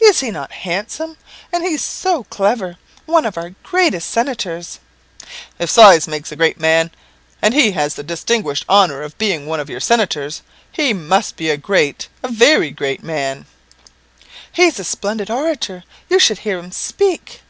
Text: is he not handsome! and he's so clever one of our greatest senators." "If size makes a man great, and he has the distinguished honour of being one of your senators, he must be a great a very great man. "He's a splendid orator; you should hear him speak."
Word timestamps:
is 0.00 0.18
he 0.18 0.32
not 0.32 0.50
handsome! 0.50 1.16
and 1.52 1.62
he's 1.62 1.84
so 1.84 2.24
clever 2.24 2.76
one 3.06 3.24
of 3.24 3.38
our 3.38 3.50
greatest 3.62 4.10
senators." 4.10 4.80
"If 5.56 5.70
size 5.70 6.08
makes 6.08 6.32
a 6.32 6.34
man 6.34 6.38
great, 6.40 6.96
and 7.40 7.54
he 7.54 7.70
has 7.70 7.94
the 7.94 8.02
distinguished 8.02 8.64
honour 8.68 9.02
of 9.02 9.16
being 9.18 9.46
one 9.46 9.60
of 9.60 9.70
your 9.70 9.78
senators, 9.78 10.42
he 10.72 10.92
must 10.92 11.36
be 11.36 11.48
a 11.48 11.56
great 11.56 12.08
a 12.24 12.28
very 12.28 12.72
great 12.72 13.04
man. 13.04 13.46
"He's 14.50 14.80
a 14.80 14.84
splendid 14.84 15.30
orator; 15.30 15.84
you 16.10 16.18
should 16.18 16.38
hear 16.38 16.58
him 16.58 16.72
speak." 16.72 17.42